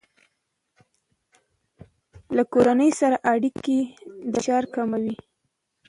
له 2.35 2.43
کورنۍ 2.53 2.91
سره 2.99 3.15
اړیکه 3.33 3.77
د 4.31 4.33
فشار 4.35 4.63
کموي. 4.75 5.15